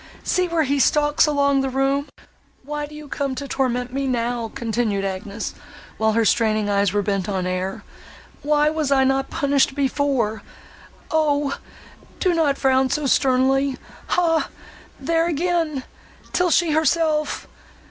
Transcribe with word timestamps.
—see 0.23 0.47
where 0.47 0.63
he 0.63 0.79
stalks 0.79 1.27
along 1.27 1.61
the 1.61 1.69
room! 1.69 2.07
Why 2.63 2.87
do 2.87 2.95
you 2.95 3.07
come 3.07 3.35
to 3.35 3.47
torment 3.47 3.93
me 3.93 4.07
now?" 4.07 4.51
continued 4.55 5.05
Agnes, 5.05 5.53
while 5.99 6.13
her 6.13 6.25
straining 6.25 6.67
eyes 6.71 6.91
were 6.91 7.03
bent 7.03 7.29
on 7.29 7.45
air, 7.45 7.83
"why 8.41 8.71
was 8.71 8.89
not 8.89 9.11
I 9.25 9.29
punished 9.29 9.75
before?—O! 9.75 11.55
do 12.19 12.33
not 12.33 12.57
frown 12.57 12.89
so 12.89 13.05
sternly! 13.05 13.77
Hah! 14.07 14.47
there 14.99 15.27
again! 15.27 15.83
'tis 16.33 16.55
she 16.55 16.71
herself! 16.71 17.47